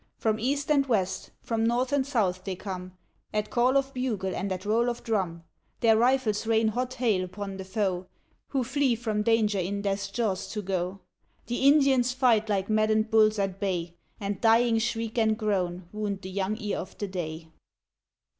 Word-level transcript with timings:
From 0.17 0.39
east 0.39 0.71
and 0.71 0.83
west, 0.87 1.29
from 1.43 1.63
north 1.63 1.93
and 1.93 2.03
south 2.07 2.43
they 2.43 2.55
come, 2.55 2.97
At 3.31 3.51
call 3.51 3.77
of 3.77 3.93
bugle 3.93 4.35
and 4.35 4.51
at 4.51 4.65
roll 4.65 4.89
of 4.89 5.03
drum. 5.03 5.43
Their 5.81 5.95
rifles 5.95 6.47
rain 6.47 6.69
hot 6.69 6.95
hail 6.95 7.23
upon 7.23 7.57
the 7.57 7.63
foe, 7.63 8.07
Who 8.47 8.63
flee 8.63 8.95
from 8.95 9.21
danger 9.21 9.59
in 9.59 9.83
death's 9.83 10.07
jaws 10.09 10.47
to 10.53 10.63
go. 10.63 11.01
The 11.45 11.57
Indians 11.67 12.13
fight 12.13 12.49
like 12.49 12.67
maddened 12.67 13.11
bulls 13.11 13.37
at 13.37 13.59
bay, 13.59 13.93
And 14.19 14.41
dying 14.41 14.79
shriek 14.79 15.19
and 15.19 15.37
groan, 15.37 15.87
wound 15.91 16.23
the 16.23 16.31
young 16.31 16.57
ear 16.59 16.79
of 16.79 16.97
day. 16.97 17.49